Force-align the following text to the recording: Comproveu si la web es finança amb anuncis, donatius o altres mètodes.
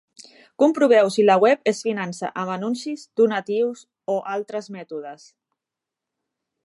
Comproveu 0.61 1.09
si 1.15 1.25
la 1.25 1.35
web 1.43 1.69
es 1.71 1.81
finança 1.87 2.31
amb 2.43 2.53
anuncis, 2.53 3.03
donatius 3.21 3.85
o 4.15 4.17
altres 4.39 4.71
mètodes. 4.79 5.29